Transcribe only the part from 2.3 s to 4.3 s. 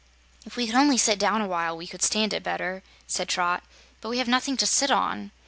it better," said Trot, "but we have